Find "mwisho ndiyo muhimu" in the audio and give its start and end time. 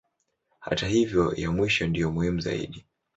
1.51-2.39